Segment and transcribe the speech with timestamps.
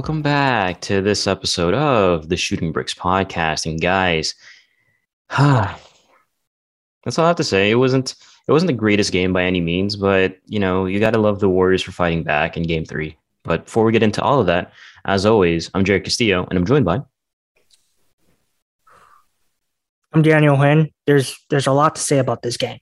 [0.00, 3.66] welcome back to this episode of the Shooting Bricks podcast.
[3.66, 4.34] And guys,
[5.28, 7.70] that's all I have to say.
[7.70, 8.14] It wasn't
[8.48, 11.50] it wasn't the greatest game by any means, but you know, you gotta love the
[11.50, 13.18] Warriors for fighting back in game three.
[13.42, 14.72] But before we get into all of that,
[15.04, 17.02] as always, I'm Jarrod Castillo and I'm joined by
[20.14, 20.94] I'm Daniel Huynh.
[21.06, 22.78] There's there's a lot to say about this game.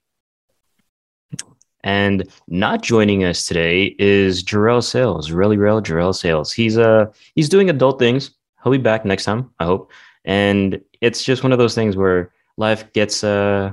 [1.84, 6.52] And not joining us today is Jarrell Sales, really real Jarrell Sales.
[6.52, 8.32] He's uh he's doing adult things.
[8.62, 9.92] He'll be back next time, I hope.
[10.24, 13.72] And it's just one of those things where life gets uh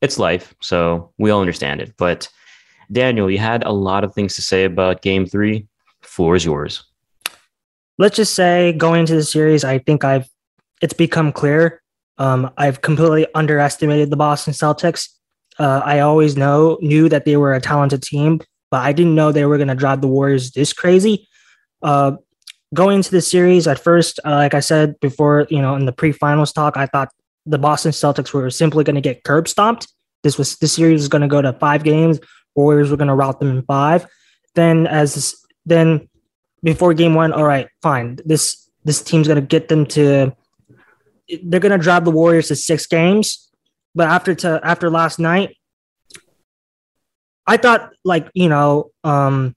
[0.00, 1.94] it's life, so we all understand it.
[1.96, 2.28] But
[2.90, 5.66] Daniel, you had a lot of things to say about game three.
[6.02, 6.84] Floor is yours.
[7.98, 10.28] Let's just say going into the series, I think I've
[10.80, 11.82] it's become clear.
[12.18, 15.08] Um, I've completely underestimated the Boston Celtics
[15.58, 19.32] uh, I always know knew that they were a talented team, but I didn't know
[19.32, 21.28] they were going to drive the Warriors this crazy.
[21.82, 22.12] Uh,
[22.74, 25.92] going into the series, at first, uh, like I said before, you know, in the
[25.92, 27.08] pre-finals talk, I thought
[27.46, 29.88] the Boston Celtics were simply going to get curb stomped.
[30.22, 32.20] This was this series was going to go to five games.
[32.54, 34.06] Warriors were going to rout them in five.
[34.54, 36.08] Then as then
[36.62, 38.18] before game one, all right, fine.
[38.24, 40.32] This this team's going to get them to.
[41.42, 43.47] They're going to drive the Warriors to six games
[43.94, 45.56] but after to after last night,
[47.46, 49.54] I thought like you know um,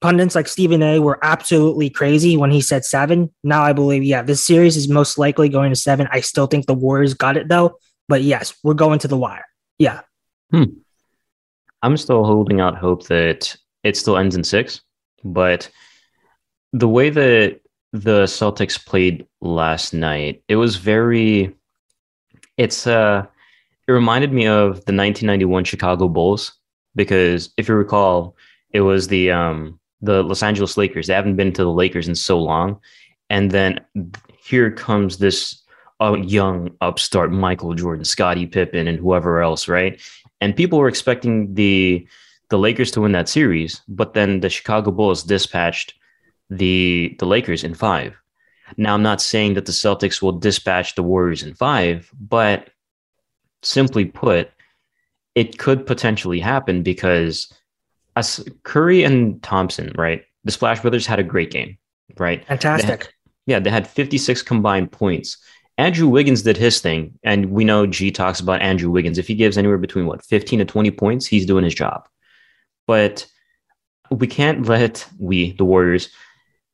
[0.00, 0.98] pundits like Stephen A.
[0.98, 3.32] were absolutely crazy when he said seven.
[3.42, 6.08] Now I believe yeah, this series is most likely going to seven.
[6.10, 7.78] I still think the Warriors got it though,
[8.08, 9.46] but yes, we're going to the wire.
[9.78, 10.00] Yeah.
[10.50, 10.64] Hmm.
[11.82, 14.82] I'm still holding out hope that it still ends in six,
[15.24, 15.68] but
[16.72, 17.60] the way that
[17.92, 21.54] the Celtics played last night, it was very.
[22.56, 23.26] It's uh
[23.92, 26.52] it reminded me of the 1991 Chicago Bulls
[26.94, 28.36] because if you recall,
[28.70, 31.06] it was the um, the Los Angeles Lakers.
[31.06, 32.80] They haven't been to the Lakers in so long,
[33.28, 33.80] and then
[34.38, 35.62] here comes this
[36.00, 40.00] uh, young upstart Michael Jordan, Scottie Pippen, and whoever else, right?
[40.40, 42.06] And people were expecting the
[42.48, 45.94] the Lakers to win that series, but then the Chicago Bulls dispatched
[46.48, 48.16] the the Lakers in five.
[48.78, 52.70] Now, I'm not saying that the Celtics will dispatch the Warriors in five, but
[53.62, 54.50] simply put,
[55.34, 57.52] it could potentially happen because
[58.16, 60.24] as Curry and Thompson, right?
[60.44, 61.78] The Splash Brothers had a great game,
[62.18, 62.44] right?
[62.46, 62.86] Fantastic.
[62.86, 63.08] They had,
[63.46, 65.38] yeah, they had 56 combined points.
[65.78, 69.18] Andrew Wiggins did his thing, and we know G talks about Andrew Wiggins.
[69.18, 72.06] If he gives anywhere between what 15 to 20 points, he's doing his job.
[72.86, 73.26] But
[74.10, 76.10] we can't let we, the Warriors,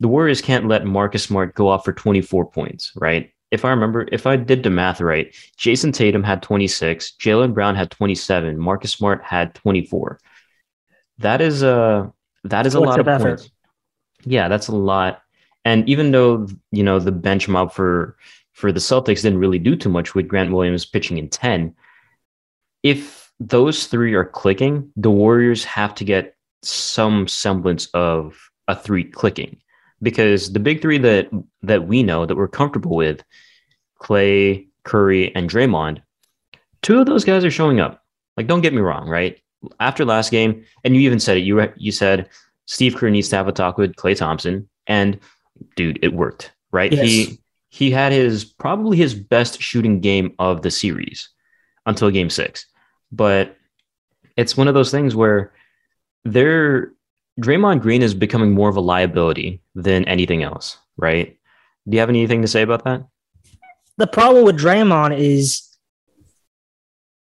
[0.01, 3.31] the Warriors can't let Marcus Smart go off for 24 points, right?
[3.51, 7.75] If I remember, if I did the math right, Jayson Tatum had 26, Jaylen Brown
[7.75, 10.19] had 27, Marcus Smart had 24.
[11.19, 12.13] That is a
[12.45, 13.39] that is a lot of effort.
[13.39, 13.51] points.
[14.25, 15.23] Yeah, that's a lot.
[15.65, 18.17] And even though you know the bench mob for
[18.53, 21.75] for the Celtics didn't really do too much with Grant Williams pitching in 10,
[22.83, 29.05] if those three are clicking, the Warriors have to get some semblance of a three
[29.05, 29.61] clicking
[30.03, 31.29] because the big three that
[31.63, 33.23] that we know that we're comfortable with,
[34.01, 36.03] Klay, Curry, and Draymond,
[36.83, 38.03] two of those guys are showing up.
[38.37, 39.41] Like, don't get me wrong, right?
[39.81, 41.41] After last game, and you even said it.
[41.41, 42.29] You you said
[42.67, 45.19] Steve Kerr needs to have a talk with Klay Thompson, and
[45.75, 46.93] dude, it worked, right?
[46.93, 47.05] Yes.
[47.05, 47.39] He
[47.71, 51.29] he had his probably his best shooting game of the series
[51.87, 52.67] until game six,
[53.11, 53.57] but
[54.37, 55.53] it's one of those things where
[56.25, 56.93] they're
[57.41, 61.37] Draymond Green is becoming more of a liability than anything else, right?
[61.89, 63.07] Do you have anything to say about that?
[63.97, 65.69] The problem with Draymond is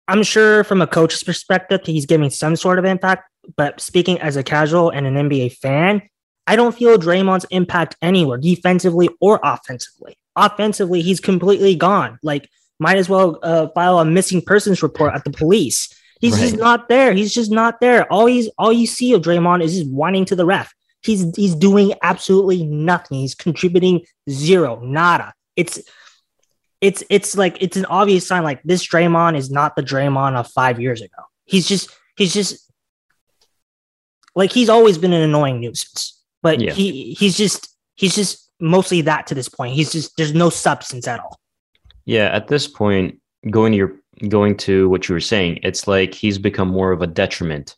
[0.09, 3.31] I'm sure from a coach's perspective, he's giving some sort of impact.
[3.57, 6.03] But speaking as a casual and an NBA fan,
[6.47, 10.17] I don't feel Draymond's impact anywhere, defensively or offensively.
[10.35, 12.19] Offensively, he's completely gone.
[12.23, 12.49] Like,
[12.81, 15.93] might as well uh, file a missing persons report at the police.
[16.21, 16.43] He's right.
[16.43, 17.13] he's not there.
[17.13, 18.11] He's just not there.
[18.13, 20.73] All he's all you see of Draymond is just whining to the ref.
[21.03, 23.19] He's he's doing absolutely nothing.
[23.19, 25.33] He's contributing zero, nada.
[25.57, 25.81] It's
[26.81, 30.49] it's it's like it's an obvious sign like this Draymond is not the Draymond of
[30.51, 31.23] five years ago.
[31.45, 32.71] He's just he's just
[34.35, 36.73] like he's always been an annoying nuisance, but yeah.
[36.73, 39.75] he he's just he's just mostly that to this point.
[39.75, 41.39] He's just there's no substance at all.
[42.05, 43.97] Yeah, at this point, going to your
[44.29, 47.77] going to what you were saying, it's like he's become more of a detriment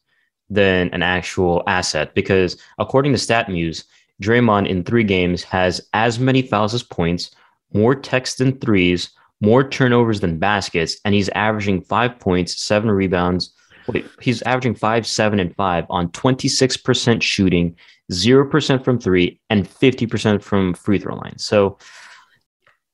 [0.48, 3.84] than an actual asset because according to StatMuse,
[4.22, 7.30] Draymond in three games has as many fouls as points,
[7.72, 9.10] more techs than threes,
[9.40, 13.52] more turnovers than baskets, and he's averaging five points, seven rebounds.
[13.86, 17.74] Wait, he's averaging five, seven, and five on 26% shooting,
[18.12, 21.38] 0% from three, and 50% from free throw line.
[21.38, 21.78] So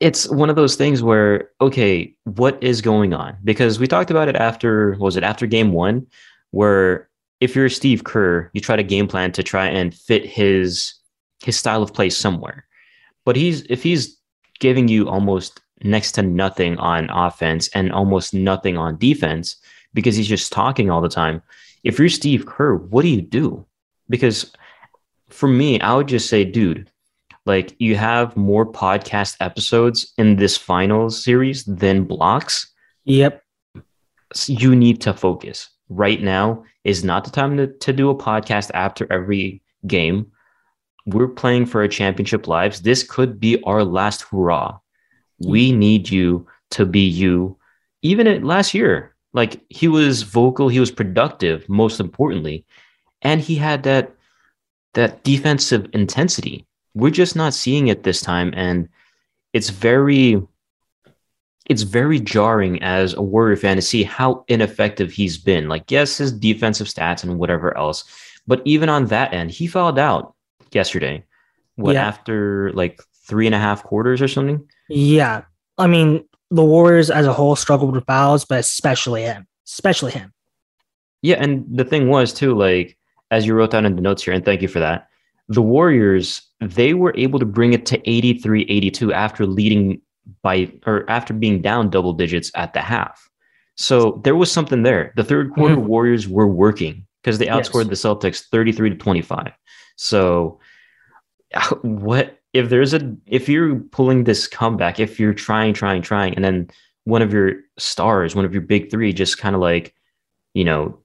[0.00, 3.36] it's one of those things where, okay, what is going on?
[3.44, 6.06] Because we talked about it after, was it after game one,
[6.50, 7.08] where
[7.40, 10.94] if you're Steve Kerr, you try to game plan to try and fit his
[11.44, 12.66] his style of play somewhere.
[13.24, 14.18] But he's if he's
[14.58, 19.56] giving you almost next to nothing on offense and almost nothing on defense
[19.92, 21.42] because he's just talking all the time.
[21.84, 23.66] If you're Steve Kerr, what do you do?
[24.08, 24.52] Because
[25.28, 26.90] for me, I would just say, dude,
[27.46, 32.72] like you have more podcast episodes in this finals series than blocks.
[33.04, 33.42] Yep.
[34.34, 35.70] So you need to focus.
[35.88, 40.32] Right now is not the time to, to do a podcast after every game.
[41.06, 42.82] We're playing for a championship lives.
[42.82, 44.78] This could be our last hurrah.
[45.38, 47.56] We need you to be you.
[48.02, 52.64] Even at last year, like he was vocal, he was productive, most importantly,
[53.22, 54.12] and he had that
[54.94, 56.65] that defensive intensity.
[56.96, 58.88] We're just not seeing it this time, and
[59.52, 60.42] it's very
[61.66, 65.68] it's very jarring as a Warrior fan to see how ineffective he's been.
[65.68, 68.04] Like, yes, his defensive stats and whatever else,
[68.46, 70.34] but even on that end, he fouled out
[70.72, 71.22] yesterday.
[71.74, 72.06] What yeah.
[72.06, 74.66] after like three and a half quarters or something?
[74.88, 75.42] Yeah,
[75.76, 80.32] I mean the Warriors as a whole struggled with fouls, but especially him, especially him.
[81.20, 82.96] Yeah, and the thing was too, like
[83.30, 85.10] as you wrote down in the notes here, and thank you for that.
[85.48, 90.00] The Warriors, they were able to bring it to 83 82 after leading
[90.42, 93.28] by or after being down double digits at the half.
[93.76, 95.12] So there was something there.
[95.16, 95.86] The third quarter mm-hmm.
[95.86, 98.02] Warriors were working because they outscored yes.
[98.02, 99.52] the Celtics 33 to 25.
[99.96, 100.58] So
[101.82, 106.44] what if there's a if you're pulling this comeback, if you're trying, trying, trying, and
[106.44, 106.70] then
[107.04, 109.94] one of your stars, one of your big three just kind of like,
[110.54, 110.98] you know,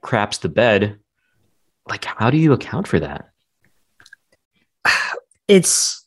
[0.00, 0.98] craps the bed,
[1.88, 3.30] like how do you account for that?
[5.48, 6.04] It's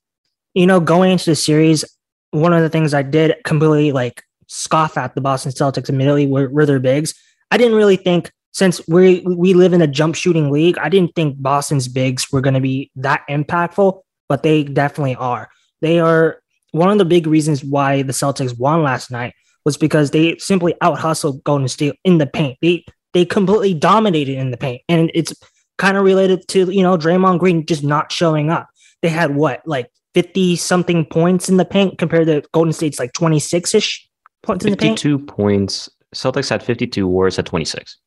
[0.53, 1.85] you know, going into the series,
[2.31, 6.49] one of the things I did completely like scoff at the Boston Celtics immediately were,
[6.49, 7.13] were their bigs.
[7.51, 11.15] I didn't really think since we we live in a jump shooting league, I didn't
[11.15, 15.49] think Boston's bigs were going to be that impactful, but they definitely are.
[15.81, 16.41] They are
[16.71, 19.33] one of the big reasons why the Celtics won last night
[19.65, 22.57] was because they simply out hustled Golden State in the paint.
[22.61, 25.33] They they completely dominated in the paint, and it's
[25.77, 28.67] kind of related to you know Draymond Green just not showing up.
[29.01, 33.13] They had what like 50 something points in the paint compared to Golden State's like
[33.13, 34.09] 26 ish
[34.43, 34.99] points in the paint.
[34.99, 35.89] 52 points.
[36.13, 37.97] Celtics had 52, Warriors had 26.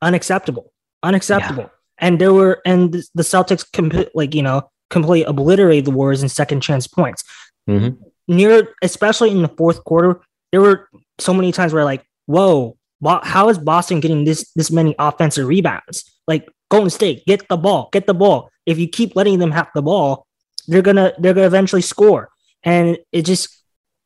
[0.00, 0.72] Unacceptable.
[1.02, 1.64] Unacceptable.
[1.64, 1.68] Yeah.
[1.98, 6.28] And there were, and the Celtics, comp- like, you know, completely obliterated the Warriors in
[6.28, 7.24] second chance points.
[7.68, 8.00] Mm-hmm.
[8.28, 10.20] Near, especially in the fourth quarter,
[10.52, 10.88] there were
[11.18, 12.76] so many times where, like, whoa,
[13.22, 16.04] how is Boston getting this this many offensive rebounds?
[16.26, 18.50] Like Golden State, get the ball, get the ball.
[18.68, 20.26] If you keep letting them have the ball,
[20.66, 22.28] they're gonna they're gonna eventually score.
[22.62, 23.48] And it just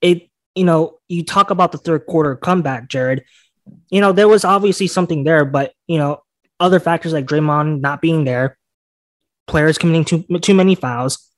[0.00, 3.22] it you know you talk about the third quarter comeback, Jarrod.
[3.90, 6.22] You know there was obviously something there, but you know
[6.60, 8.56] other factors like Draymond not being there,
[9.48, 11.28] players committing too too many fouls.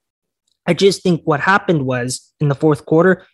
[0.66, 3.26] I just think what happened was in the fourth quarter,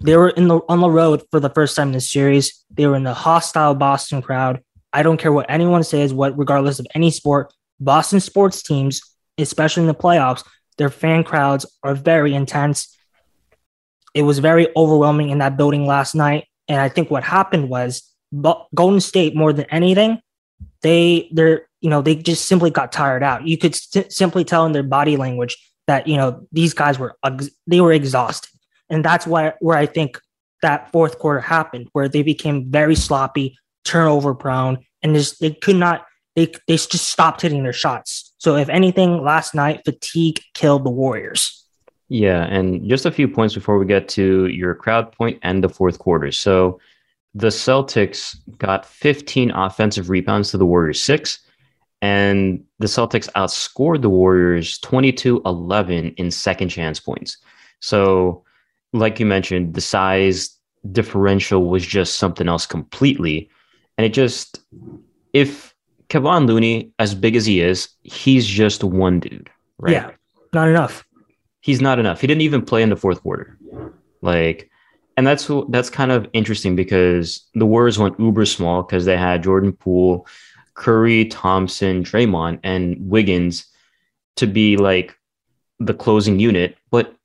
[0.00, 2.64] they were in the on the road for the first time in the series.
[2.70, 4.62] They were in the hostile Boston crowd.
[4.92, 9.00] I don't care what anyone says, what regardless of any sport, Boston sports teams,
[9.38, 10.44] especially in the playoffs,
[10.78, 12.96] their fan crowds are very intense.
[14.14, 16.46] It was very overwhelming in that building last night.
[16.68, 20.20] And I think what happened was but Golden State, more than anything,
[20.80, 23.46] they they're you know they just simply got tired out.
[23.46, 27.14] You could st- simply tell in their body language that you know these guys were
[27.66, 28.50] they were exhausted,
[28.88, 30.18] and that's why where I think
[30.62, 35.76] that fourth quarter happened, where they became very sloppy, turnover prone, and just they could
[35.76, 38.31] not they they just stopped hitting their shots.
[38.42, 41.64] So if anything, last night fatigue killed the Warriors.
[42.08, 45.68] Yeah, and just a few points before we get to your crowd point and the
[45.68, 46.32] fourth quarter.
[46.32, 46.80] So
[47.36, 51.38] the Celtics got 15 offensive rebounds to the Warriors 6
[52.00, 57.36] and the Celtics outscored the Warriors 22-11 in second chance points.
[57.78, 58.42] So
[58.92, 60.58] like you mentioned, the size
[60.90, 63.48] differential was just something else completely
[63.96, 64.58] and it just
[65.32, 65.71] if
[66.12, 69.92] Kevon Looney, as big as he is, he's just one dude, right?
[69.92, 70.10] Yeah,
[70.52, 71.06] not enough.
[71.60, 72.20] He's not enough.
[72.20, 73.56] He didn't even play in the fourth quarter.
[74.20, 74.68] Like,
[75.16, 79.42] and that's that's kind of interesting because the Warriors went uber small because they had
[79.42, 80.26] Jordan Poole,
[80.74, 83.64] Curry, Thompson, Draymond, and Wiggins
[84.36, 85.16] to be like
[85.78, 86.76] the closing unit.
[86.90, 87.16] But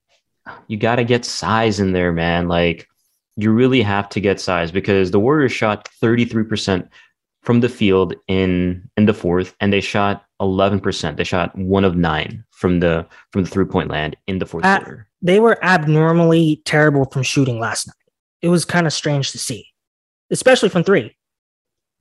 [0.68, 2.48] you got to get size in there, man.
[2.48, 2.88] Like,
[3.36, 6.88] you really have to get size because the Warriors shot 33%
[7.42, 11.18] from the field in in the fourth, and they shot 11%.
[11.18, 14.66] They shot one of nine from the from the three point land in the fourth
[14.66, 15.08] At- quarter.
[15.22, 17.96] They were abnormally terrible from shooting last night.
[18.42, 19.66] It was kind of strange to see,
[20.30, 21.16] especially from three.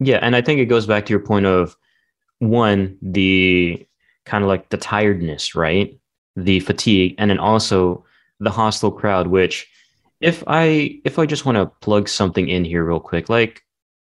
[0.00, 1.76] Yeah, and I think it goes back to your point of
[2.40, 3.86] one, the
[4.26, 5.98] kind of like the tiredness, right?
[6.36, 8.04] The fatigue, and then also
[8.40, 9.66] the hostile crowd, which
[10.20, 13.62] if I if I just want to plug something in here real quick, like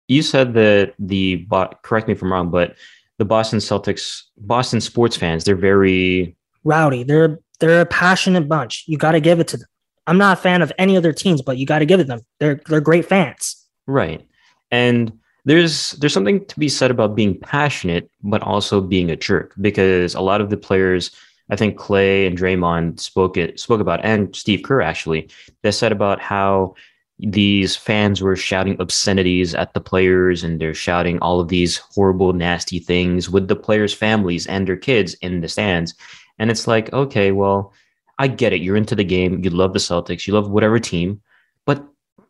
[0.08, 1.46] you said that the
[1.82, 2.76] correct me if I'm wrong, but
[3.18, 7.02] the Boston Celtics, Boston sports fans, they're very Rowdy.
[7.04, 8.84] They're they're a passionate bunch.
[8.86, 9.68] You got to give it to them.
[10.06, 12.20] I'm not a fan of any other teams, but you got to give it them.
[12.40, 13.66] They're they're great fans.
[13.86, 14.26] Right.
[14.70, 15.12] And
[15.44, 20.14] there's there's something to be said about being passionate, but also being a jerk because
[20.14, 21.10] a lot of the players,
[21.50, 25.30] I think Klay and Draymond spoke it spoke about, and Steve Kerr actually,
[25.62, 26.74] they said about how
[27.20, 32.32] these fans were shouting obscenities at the players and they're shouting all of these horrible,
[32.32, 35.94] nasty things with the players' families and their kids in the stands.
[36.38, 37.72] And it's like, okay, well,
[38.18, 38.60] I get it.
[38.60, 39.42] You're into the game.
[39.42, 40.26] You love the Celtics.
[40.26, 41.20] You love whatever team,
[41.66, 41.84] but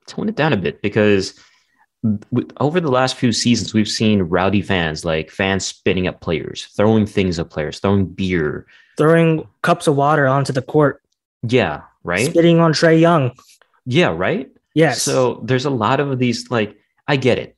[0.07, 1.39] tone it down a bit because
[2.59, 7.05] over the last few seasons, we've seen rowdy fans, like fans spitting at players, throwing
[7.07, 8.67] things at players, throwing beer.
[8.97, 11.03] Throwing cups of water onto the court,
[11.43, 12.31] Yeah, right.
[12.31, 13.33] spitting on Trae Young.
[13.85, 14.51] Yeah, right.
[14.79, 15.03] Yes.
[15.03, 16.51] So there's a lot of these.
[16.51, 16.77] Like,
[17.09, 17.57] I get it.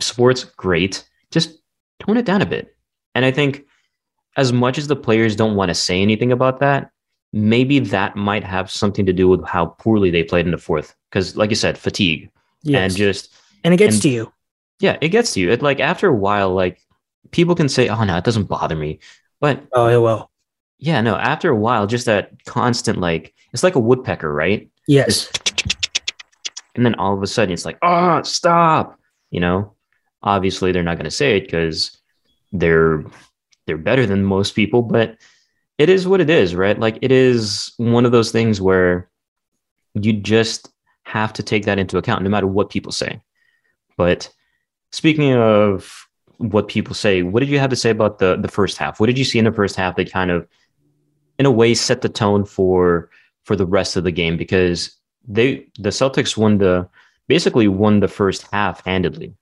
[0.00, 1.04] Sports, great.
[1.30, 1.58] Just
[1.98, 2.76] tone it down a bit.
[3.14, 3.66] And I think,
[4.36, 6.90] as much as the players don't want to say anything about that,
[7.32, 10.94] maybe that might have something to do with how poorly they played in the fourth.
[11.10, 12.30] Because, like you said, fatigue
[12.62, 12.92] yes.
[12.92, 14.32] and just and it gets and- to you.
[14.80, 15.50] yeah, it gets to you.
[15.50, 16.80] It like after a while, like
[17.32, 19.00] people can say, "Oh no, it doesn't bother me,"
[19.40, 20.30] but Oh, it will.
[20.78, 21.16] yeah, no.
[21.16, 24.70] After a while, just that constant like it's like a woodpecker, right?
[24.86, 25.30] Yes.
[26.74, 28.98] And then all of a sudden, it's like, "Oh, stop!"
[29.30, 29.74] You know.
[30.24, 31.98] Obviously, they're not going to say it because
[32.52, 33.04] they're
[33.66, 35.16] they're better than most people, but
[35.78, 36.78] it is what it is, right?
[36.78, 39.10] Like it is one of those things where
[39.94, 40.70] you just
[41.02, 43.20] have to take that into account, no matter what people say.
[43.96, 44.30] But
[44.92, 46.06] speaking of
[46.38, 49.00] what people say, what did you have to say about the the first half?
[49.00, 50.46] What did you see in the first half that kind of,
[51.38, 53.10] in a way, set the tone for
[53.44, 54.36] for the rest of the game?
[54.36, 56.88] Because they the Celtics won the
[57.28, 59.34] basically won the first half handedly.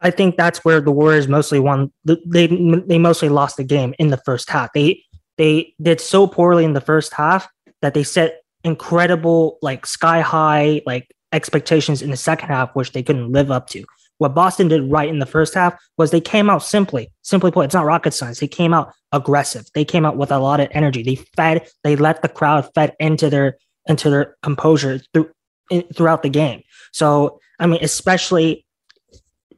[0.00, 1.92] I think that's where the Warriors mostly won.
[2.04, 4.72] They they mostly lost the game in the first half.
[4.72, 5.02] They
[5.36, 7.48] they did so poorly in the first half
[7.82, 13.02] that they set incredible like sky high like expectations in the second half, which they
[13.02, 13.84] couldn't live up to.
[14.18, 17.64] What Boston did right in the first half was they came out simply, simply put,
[17.64, 18.40] it's not rocket science.
[18.40, 19.66] They came out aggressive.
[19.74, 21.04] They came out with a lot of energy.
[21.04, 23.58] They fed, they let the crowd fed into their
[23.88, 25.30] into their composure through
[25.70, 26.62] in, throughout the game.
[26.92, 28.64] So I mean, especially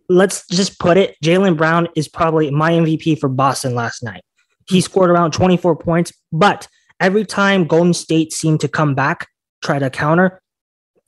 [0.08, 4.22] let's just put it Jaylen Brown is probably my MVP for Boston last night.
[4.68, 4.82] He hmm.
[4.82, 6.68] scored around 24 points, but
[6.98, 9.28] every time Golden State seemed to come back,
[9.62, 10.40] try to counter,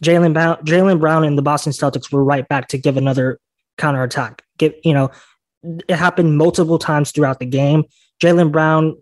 [0.02, 3.38] Jaylen Brown, Jaylen Brown and the Boston Celtics were right back to give another
[3.78, 4.42] counterattack.
[4.58, 5.10] Give you know,
[5.62, 7.84] it happened multiple times throughout the game.
[8.22, 8.96] Jaylen Brown,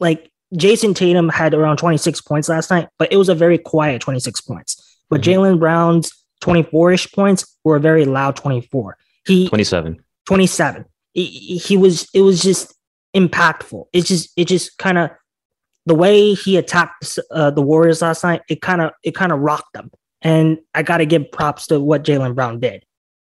[0.00, 4.00] like Jayson Tatum had around 26 points last night, but it was a very quiet
[4.00, 4.98] 26 points.
[5.08, 5.24] But Mhm.
[5.24, 8.96] Jaylen Brown's 24-ish points were a very loud 24.
[9.26, 10.02] He Twenty seven.
[10.26, 10.84] 27.
[11.12, 11.24] He,
[11.58, 12.72] he was it was just
[13.14, 13.86] impactful.
[13.92, 15.10] It's just it just kind of
[15.86, 18.42] the way he attacked uh, the Warriors last night.
[18.48, 19.90] It kind of it kind of rocked them,
[20.22, 22.84] and I got to give props to what Jaylen Brown did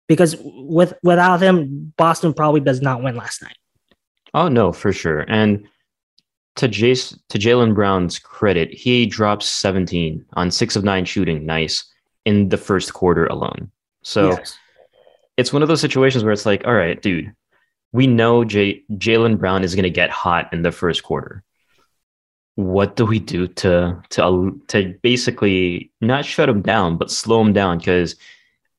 [0.08, 3.56] because with without him, Boston probably does not win last night.
[4.32, 5.24] Oh no, for sure.
[5.28, 5.66] And
[6.56, 11.84] to Jace to Jaylen Brown's credit, he dropped 17 on six of nine shooting, nice
[12.24, 13.70] in the first quarter alone.
[14.02, 14.56] So Yes.
[15.36, 17.32] it's one of those situations where it's like, all right, dude,
[17.92, 21.42] we know J- Jaylen Brown is going to get hot in the first quarter.
[22.56, 27.52] What do we do to to to basically not shut him down, but slow him
[27.52, 27.78] down?
[27.78, 28.14] Because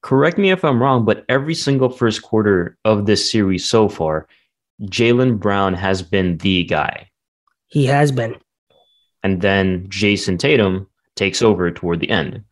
[0.01, 4.27] correct me if I'm wrong, but every single first quarter of this series so far,
[4.83, 7.09] Jaylen Brown has been the guy,
[7.75, 8.35] he has been.
[9.23, 12.43] and then Jayson Tatum takes over toward the end.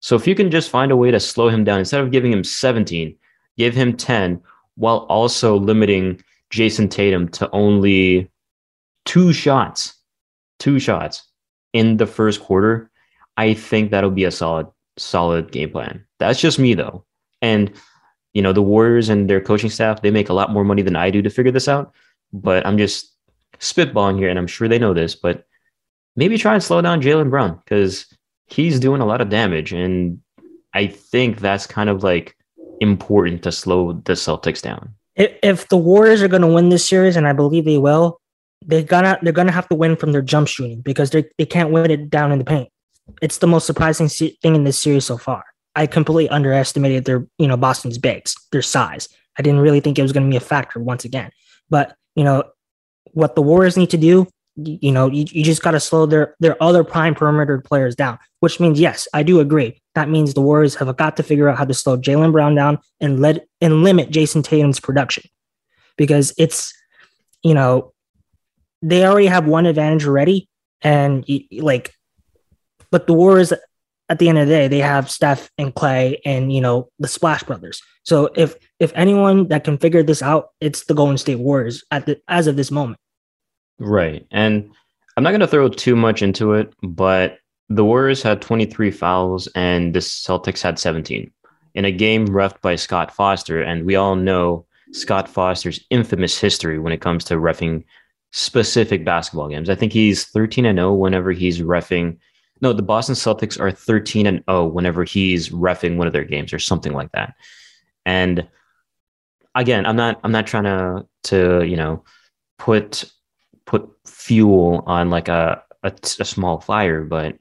[0.00, 2.32] So if you can just find a way to slow him down instead of giving
[2.32, 3.16] him 17,
[3.56, 4.40] give him 10
[4.76, 8.30] while also limiting Jayson Tatum to only
[9.04, 9.94] two shots,
[10.58, 11.24] two shots
[11.72, 12.90] in the first quarter,
[13.36, 14.68] I think that'll be a solid
[14.98, 16.04] solid game plan.
[16.20, 17.04] That's just me though.
[17.42, 17.72] And
[18.34, 20.96] you know, the Warriors and their coaching staff, they make a lot more money than
[20.96, 21.94] I do to figure this out,
[22.32, 23.13] but I'm just
[23.58, 25.46] spitballing here and I'm sure they know this, but
[26.16, 28.06] maybe try and slow down Jaylen Brown cuz
[28.46, 30.20] he's doing a lot of damage and
[30.74, 32.36] I think that's kind of like
[32.80, 34.94] important to slow the Celtics down.
[35.16, 38.20] If, if the Warriors are going to win this series, and I believe they will,
[38.66, 41.70] they're gonna they're gonna have to win from their jump shooting because they they can't
[41.70, 42.70] win it down in the paint.
[43.20, 45.44] It's the most surprising thing in this series so far.
[45.76, 49.08] I completely underestimated their you know Boston's bigs, their size.
[49.38, 51.30] I didn't really think it was going to be a factor once again.
[51.68, 52.44] But you know
[53.14, 56.36] what the Warriors need to do you know, you, you just got to slow their
[56.38, 59.80] their other prime perimeter players down, which means yes, I do agree.
[59.94, 62.78] That means the Warriors have got to figure out how to slow Jaylen Brown down
[63.00, 65.24] and let and limit Jayson Tatum's production,
[65.96, 66.72] because it's
[67.42, 67.92] you know
[68.80, 70.48] they already have one advantage already,
[70.82, 71.28] and
[71.58, 71.92] like,
[72.92, 73.52] but the Warriors
[74.08, 77.08] at the end of the day they have Steph and Klay and you know the
[77.08, 77.82] Splash Brothers.
[78.04, 82.06] So if if anyone that can figure this out, it's the Golden State Warriors at
[82.06, 83.00] the as of this moment.
[83.78, 84.26] Right.
[84.30, 84.70] And
[85.16, 87.38] I'm not going to throw too much into it, but
[87.68, 91.30] the Warriors had 23 fouls and the Celtics had 17
[91.74, 93.62] in a game refed by Scott Foster.
[93.62, 97.84] And we all know Scott Foster's infamous history when it comes to refing
[98.32, 99.70] specific basketball games.
[99.70, 102.18] I think he's 13 and 0 whenever he's refing.
[102.60, 106.52] No, the Boston Celtics are 13 and 0 whenever he's refing one of their games
[106.52, 107.34] or something like that.
[108.06, 108.46] And
[109.54, 112.04] again, I'm not I'm not trying to to, you know,
[112.58, 113.10] put
[113.66, 117.36] put fuel on like a, a, a small fire, but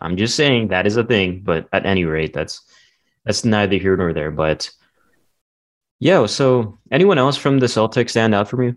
[0.00, 1.42] I'm just saying that is a thing.
[1.44, 2.60] But at any rate, that's
[3.24, 4.30] that's neither here nor there.
[4.30, 4.70] But
[6.00, 8.76] yeah, so anyone else from the Celtics stand out for you?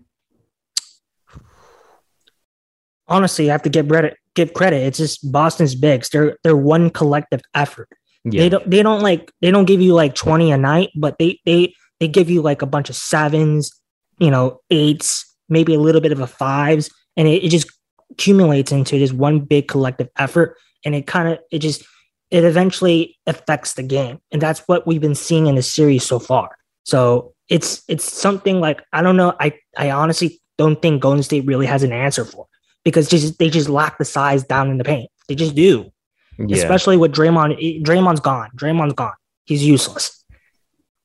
[3.06, 4.16] Honestly, I have to give credit.
[4.34, 4.82] Give credit.
[4.82, 6.10] It's just Boston's bigs.
[6.10, 7.88] They're they're one collective effort.
[8.24, 8.42] Yeah.
[8.42, 11.40] They don't they don't like they don't give you like twenty a night, but they
[11.44, 13.72] they they give you like a bunch of sevens,
[14.18, 17.70] you know, eights, maybe a little bit of a fives, and it, it just
[18.10, 20.56] accumulates into this one big collective effort.
[20.84, 21.84] And it kind of it just
[22.30, 24.20] it eventually affects the game.
[24.30, 26.56] And that's what we've been seeing in the series so far.
[26.84, 29.34] So it's it's something like I don't know.
[29.40, 32.46] I I honestly don't think Golden State really has an answer for
[32.84, 35.10] because just they just lack the size down in the paint.
[35.28, 35.90] They just do.
[36.38, 36.56] Yeah.
[36.56, 37.82] Especially with Draymond.
[37.82, 38.50] Draymond's gone.
[38.56, 39.14] Draymond's gone.
[39.44, 40.24] He's useless.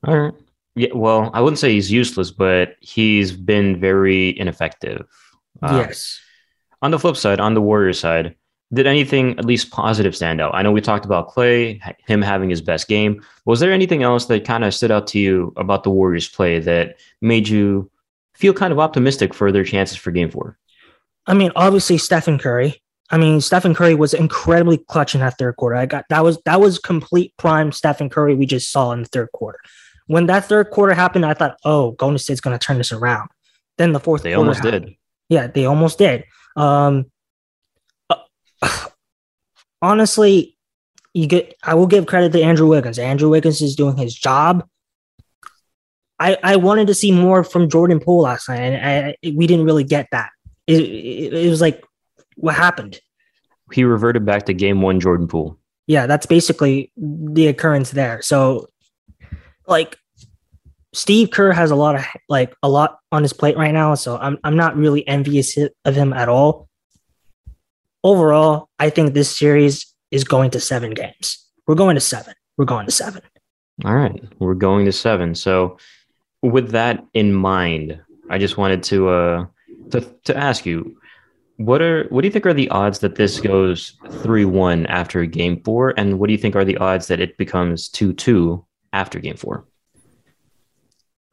[0.06, 0.34] All right.
[0.76, 5.06] Yeah, well, I wouldn't say he's useless, but he's been very ineffective.
[5.62, 6.20] Uh, yes.
[6.82, 8.34] On the flip side, on the Warriors side,
[8.72, 10.54] did anything at least positive stand out?
[10.54, 13.22] I know we talked about Klay, him having his best game.
[13.44, 16.58] Was there anything else that kind of stood out to you about the Warriors play
[16.60, 17.90] that made you
[18.34, 20.58] feel kind of optimistic for their chances for game four?
[21.26, 22.82] I mean, obviously Stephen Curry.
[23.10, 25.76] I mean, Stephen Curry was incredibly clutch in that third quarter.
[25.76, 29.08] I got that was that was complete prime Stephen Curry we just saw in the
[29.08, 29.60] third quarter.
[30.06, 33.30] When that third quarter happened, I thought, oh, Golden State's going to turn this around.
[33.78, 34.86] Then the fourth they almost happened.
[34.86, 34.96] did.
[35.28, 36.24] Yeah, they almost did.
[36.56, 37.06] Um,
[38.10, 38.16] uh,
[39.82, 40.56] honestly,
[41.12, 41.54] you get.
[41.62, 42.98] I will give credit to Andrew Wiggins.
[42.98, 44.66] Andrew Wiggins is doing his job.
[46.18, 49.64] I I wanted to see more from Jordan Poole last night, and I, we didn't
[49.64, 50.30] really get that.
[50.66, 51.84] It, it, it was like,
[52.36, 53.00] what happened?
[53.72, 55.58] He reverted back to game one, Jordan Poole.
[55.86, 58.22] Yeah, that's basically the occurrence there.
[58.22, 58.68] So
[59.66, 59.98] like
[60.94, 64.16] Steve Kerr has a lot of like a lot on his plate right now, so
[64.16, 66.68] I'm I'm not really envious of him at all.
[68.04, 71.44] Overall, I think this series is going to seven games.
[71.66, 72.34] We're going to seven.
[72.56, 73.22] We're going to seven.
[73.84, 75.34] All right, we're going to seven.
[75.34, 75.78] So,
[76.42, 78.00] with that in mind,
[78.30, 79.46] I just wanted to uh
[79.90, 80.96] to to ask you,
[81.56, 85.24] what are what do you think are the odds that this goes three one after
[85.26, 88.64] game four, and what do you think are the odds that it becomes two two
[88.94, 89.66] after game four?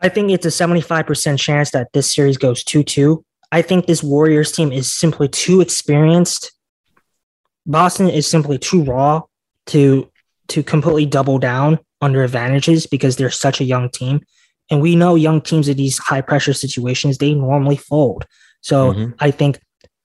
[0.02, 3.24] I think it's a 75% chance that this series goes 2 2.
[3.52, 6.52] I think this Warriors team is simply too experienced.
[7.66, 9.22] Boston is simply too raw
[9.68, 10.10] to
[10.48, 14.22] to completely double down their advantages because they're such a young team.
[14.72, 18.26] And we know young teams in these high pressure situations, they normally fold.
[18.62, 19.12] So mm-hmm.
[19.20, 19.60] I think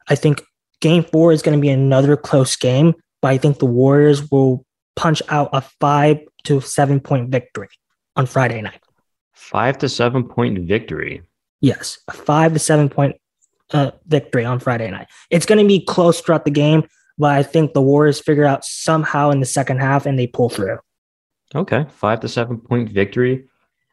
[0.09, 0.43] I think
[0.81, 4.67] game four is going to be another close game, but I think the Warriors will
[4.97, 7.69] punch out a five to seven point victory
[8.17, 8.81] on Friday night.
[9.33, 11.23] Five to seven point victory.
[11.61, 13.17] Yes, a five to seven point
[13.73, 15.09] uh, victory on Friday night.
[15.31, 18.65] It's going to be close throughout the game, but I think the Warriors figure out
[18.65, 20.79] somehow in the second half and they pull through.
[21.55, 23.47] Okay, five to seven point victory.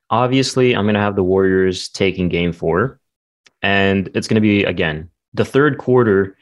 [0.10, 3.00] Obviously, I'm going to have the Warriors taking game four,
[3.62, 6.38] and it's going to be again the third quarter.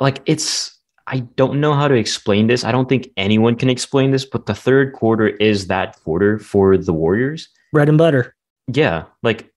[0.00, 0.75] Like it's
[1.06, 2.64] I don't know how to explain this.
[2.64, 6.76] I don't think anyone can explain this, but the third quarter is that quarter for
[6.76, 7.48] the Warriors.
[7.72, 8.34] Bread and butter.
[8.72, 9.52] Yeah, like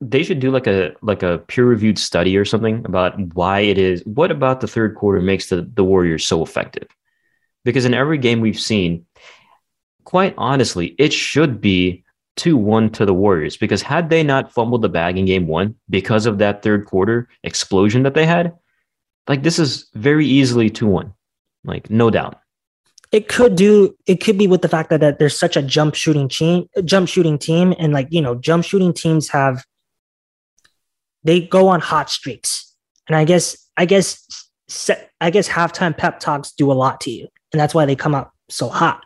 [0.00, 3.78] they should do like a like a peer reviewed study or something about why it
[3.78, 4.02] is.
[4.06, 6.88] What about the third quarter makes the the Warriors so effective?
[7.64, 9.06] Because in every game we've seen,
[10.04, 12.02] quite honestly, it should be
[12.36, 15.76] 2 1 to the Warriors because had they not fumbled the bag in game one
[15.90, 18.54] because of that third quarter explosion that they had,
[19.28, 21.12] like this is very easily 2 1.
[21.64, 22.38] Like, no doubt.
[23.12, 23.94] It could do.
[24.06, 27.08] It could be with the fact that, that there's such a jump shooting team, jump
[27.08, 29.64] shooting team, and like you know, jump shooting teams have
[31.22, 32.74] they go on hot streaks,
[33.06, 34.48] and I guess I guess
[35.20, 38.14] I guess halftime pep talks do a lot to you, and that's why they come
[38.14, 39.04] up so hot.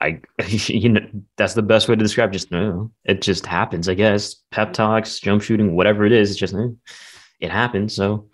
[0.00, 1.06] I, you know,
[1.36, 2.32] that's the best way to describe.
[2.32, 3.88] Just no, it just happens.
[3.88, 6.68] I guess pep talks, jump shooting, whatever it is, it's just eh,
[7.40, 7.94] it happens.
[7.94, 8.29] So,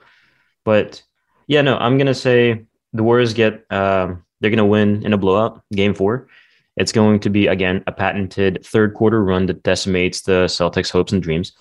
[0.67, 1.01] but
[1.47, 3.65] yeah, no, I'm gonna say the Warriors get.
[3.71, 6.29] Um, they're gonna win in a blowout, game four.
[6.77, 11.13] It's going to be again a patented third quarter run that decimates the Celtics' hopes
[11.13, 11.53] and dreams.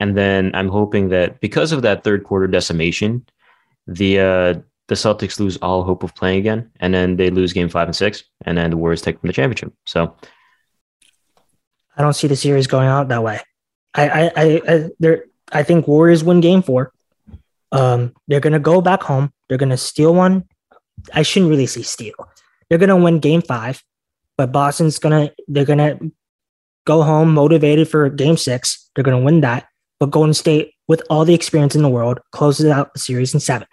[0.00, 3.24] And then I'm hoping that because of that third quarter decimation,
[3.86, 4.54] the uh,
[4.88, 7.96] the Celtics lose all hope of playing again, and then they lose game five and
[7.96, 9.72] six, and then the Warriors take them the championship.
[9.86, 10.16] So
[11.96, 13.40] I don't see the series going out that way.
[13.94, 16.92] I I I, I there I think Warriors win game four.
[17.72, 19.32] Um, they're gonna go back home.
[19.48, 20.44] They're gonna steal one.
[21.14, 22.14] I shouldn't really say steal.
[22.68, 23.82] They're gonna win game five,
[24.36, 25.98] but Boston's gonna they're gonna
[26.84, 28.90] go home motivated for game six.
[28.94, 29.66] They're gonna win that.
[29.98, 33.40] But Golden State, with all the experience in the world, closes out the series in
[33.40, 33.68] seven.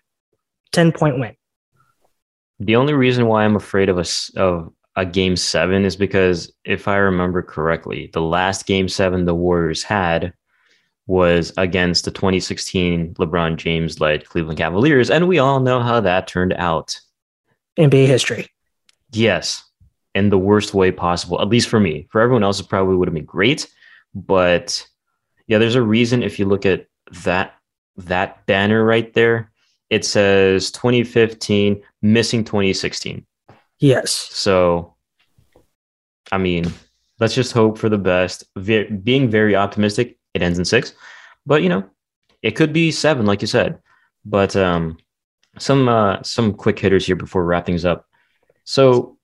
[0.74, 1.34] 10 point win.
[2.60, 4.06] The only reason why I'm afraid of a,
[4.36, 9.36] of a game seven is because if I remember correctly, the last game seven the
[9.36, 10.34] Warriors had
[11.08, 15.10] was against the 2016 LeBron James led Cleveland Cavaliers.
[15.10, 17.00] And we all know how that turned out.
[17.80, 18.48] NBA history.
[19.12, 19.64] Yes.
[20.14, 22.08] In the worst way possible, at least for me.
[22.12, 23.72] For everyone else, it probably would have been great.
[24.14, 24.86] But
[25.48, 26.88] yeah, there's a reason if you look at
[27.24, 27.54] that
[27.98, 29.52] that banner right there,
[29.90, 33.26] it says 2015 missing 2016
[33.80, 34.96] yes so
[36.32, 36.72] i mean
[37.20, 40.94] let's just hope for the best Ve- being very optimistic it ends in six
[41.46, 41.84] but you know
[42.42, 43.80] it could be seven like you said
[44.26, 44.98] but um
[45.58, 48.06] some uh some quick hitters here before we wrap things up
[48.64, 49.18] so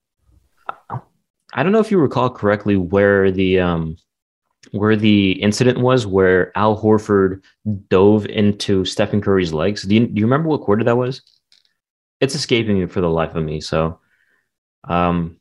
[1.54, 3.96] i don't know if you recall correctly where the um
[4.72, 7.44] where the incident was where Al Horford
[7.90, 9.84] dove into Stephen Curry's legs.
[9.84, 11.22] Do you, do you remember what quarter that was?
[12.22, 13.60] It's escaping me for the life of me.
[13.60, 14.00] So,
[14.86, 15.40] um,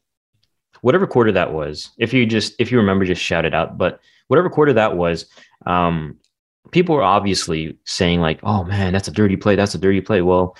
[0.81, 3.79] whatever quarter that was, if you just if you remember, just shout it out.
[3.79, 5.27] But whatever quarter that was,
[5.67, 6.17] um,
[6.71, 9.57] people were obviously saying like, "Oh man, that's a dirty play.
[9.57, 10.57] That's a dirty play." Well,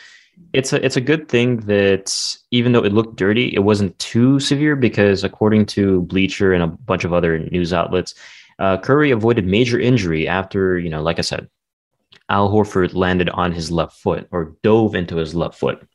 [0.53, 4.41] it's a it's a good thing that even though it looked dirty, it wasn't too
[4.41, 8.15] severe because according to Bleacher and a bunch of other news outlets,
[8.59, 11.49] uh, Curry avoided major injury after, you know, like I said,
[12.29, 15.87] Al Horford landed on his left foot or dove into his left foot.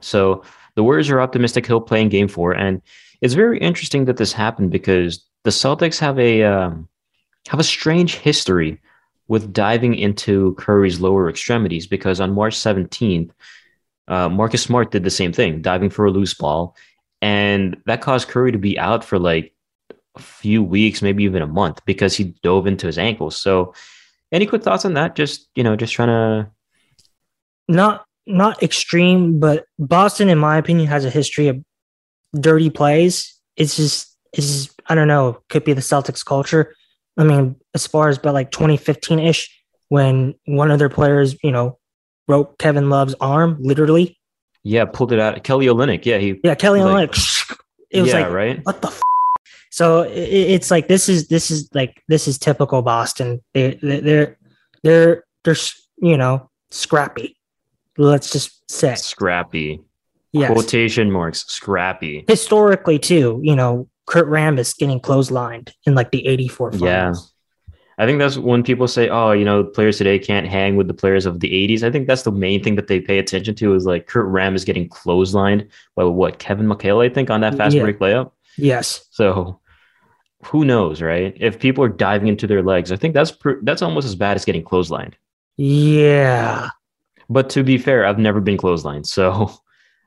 [0.00, 0.42] So
[0.74, 2.52] the Warriors are optimistic he'll play in game four.
[2.52, 2.82] And
[3.20, 6.88] it's very interesting that this happened because the Celtics have a um,
[7.48, 8.80] have a strange history
[9.28, 13.30] with diving into Curry's lower extremities because on March 17th,
[14.08, 16.76] uh, Marcus Smart did the same thing, diving for a loose ball.
[17.20, 19.54] And that caused Curry to be out for like
[20.16, 23.36] a few weeks, maybe even a month, because he dove into his ankles.
[23.36, 23.74] So,
[24.32, 25.14] any quick thoughts on that?
[25.14, 26.50] Just you know, just trying to
[27.68, 31.62] not not extreme, but Boston, in my opinion, has a history of
[32.34, 33.38] dirty plays.
[33.56, 36.74] It's just it's I don't know, could be the Celtics culture.
[37.16, 39.50] I mean, as far as but like 2015 ish,
[39.88, 41.78] when one of their players, you know,
[42.26, 44.18] broke Kevin Love's arm, literally.
[44.64, 45.42] Yeah, pulled it out.
[45.44, 46.06] Kelly Olynyk.
[46.06, 46.40] Yeah, he.
[46.42, 47.56] Yeah, Kelly like, Olynyk.
[47.90, 48.60] It was yeah, like, right.
[48.64, 49.02] What the f-
[49.70, 53.40] so it's like this is this is like this is typical Boston.
[53.54, 54.36] They they're
[54.82, 55.56] they're they're
[55.98, 57.36] you know scrappy.
[57.96, 59.80] Let's just say scrappy.
[60.32, 60.52] Yes.
[60.52, 62.24] Quotation marks scrappy.
[62.28, 66.82] Historically too, you know, Kurt Rambis getting clotheslined in like the 84 finals.
[66.82, 67.14] Yeah.
[67.98, 70.94] I think that's when people say, oh, you know, players today can't hang with the
[70.94, 71.82] players of the 80s.
[71.82, 74.64] I think that's the main thing that they pay attention to is like Kurt Rambis
[74.64, 77.82] getting clotheslined by what Kevin McHale, I think, on that fast yeah.
[77.82, 78.32] break layup.
[78.56, 79.06] Yes.
[79.10, 79.60] So
[80.44, 81.36] who knows, right?
[81.38, 84.36] If people are diving into their legs, I think that's pr- that's almost as bad
[84.36, 85.14] as getting clotheslined.
[85.56, 86.70] Yeah.
[87.28, 89.52] But to be fair, I've never been clotheslined, so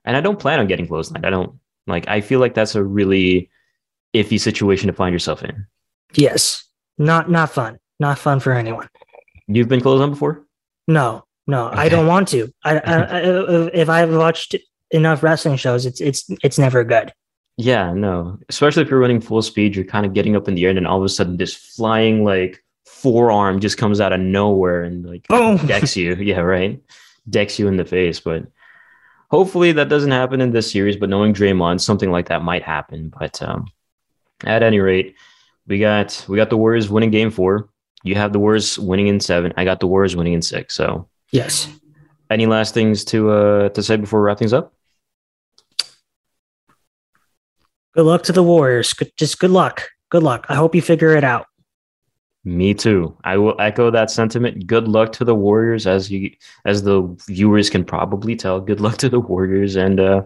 [0.06, 1.26] and I don't plan on getting clotheslined.
[1.26, 2.08] I don't like.
[2.08, 3.50] I feel like that's a really
[4.16, 5.66] iffy situation to find yourself in.
[6.14, 6.64] Yes,
[6.98, 7.78] not not fun.
[8.00, 8.90] Not fun for anyone.
[9.48, 10.46] You've been closed on before?
[10.88, 11.78] No, no, okay.
[11.78, 12.52] I don't want to.
[12.64, 13.20] I, I, I,
[13.74, 14.56] if I've watched
[14.92, 17.14] enough wrestling shows, it's it's it's never good.
[17.58, 18.38] Yeah, no.
[18.50, 20.78] Especially if you're running full speed, you're kind of getting up in the air, and
[20.78, 25.06] then all of a sudden, this flying like forearm just comes out of nowhere and
[25.06, 25.58] like oh.
[25.66, 26.16] decks you.
[26.20, 26.82] Yeah, right.
[27.30, 28.20] Decks you in the face.
[28.20, 28.48] But
[29.32, 30.98] hopefully that doesn't happen in this series.
[30.98, 33.14] But knowing Draymond, something like that might happen.
[33.18, 33.68] But um,
[34.44, 35.16] at any rate,
[35.68, 37.70] we got we got the Warriors winning game four.
[38.04, 39.54] You have the Warriors winning in seven.
[39.58, 40.76] I got the Warriors winning in six.
[40.76, 41.68] So yes.
[42.30, 44.74] Any last things to uh to say before we wrap things up?
[47.94, 48.94] Good luck to the Warriors.
[48.94, 49.90] Good, just good luck.
[50.10, 50.46] Good luck.
[50.50, 51.48] I hope you figure it out.
[52.44, 53.18] Me too.
[53.24, 54.68] I will echo that sentiment.
[54.68, 56.30] Good luck to the Warriors, as you
[56.66, 58.60] as the viewers can probably tell.
[58.62, 60.26] Good luck to the Warriors, and uh,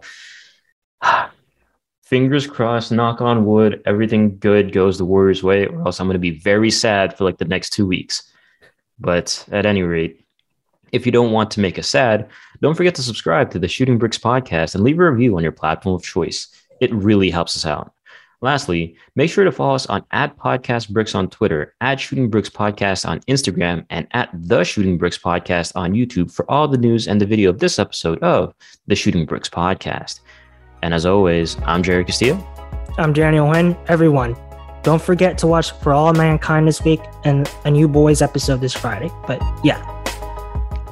[2.10, 2.92] fingers crossed.
[2.92, 3.84] Knock on wood.
[3.86, 7.24] Everything good goes the Warriors' way, or else I'm going to be very sad for
[7.24, 8.24] like the next two weeks.
[9.00, 10.26] But at any rate,
[10.92, 12.28] if you don't want to make us sad,
[12.62, 15.52] don't forget to subscribe to the Shooting Bricks podcast and leave a review on your
[15.52, 16.48] platform of choice.
[16.82, 17.94] It really helps us out.
[18.42, 22.50] Lastly, make sure to follow us on at Podcast Bricks on Twitter, at Shooting Bricks
[22.50, 27.08] Podcast on Instagram, and at The Shooting Bricks Podcast on YouTube for all the news
[27.08, 28.56] and the video of this episode of
[28.88, 30.22] the Shooting Bricks Podcast.
[30.82, 32.38] And as always, I'm Jerry Castillo.
[32.98, 33.78] I'm Daniel Nguyen.
[33.88, 34.36] Everyone,
[34.84, 38.74] don't forget to watch For All Mankind this week and a new Boys episode this
[38.74, 39.10] Friday.
[39.28, 39.86] But yeah.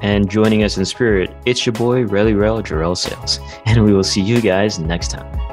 [0.02, 3.40] And joining us in spirit, it's your boy, Relly Rel Jarrell Sales.
[3.66, 5.47] And we will see you guys next time.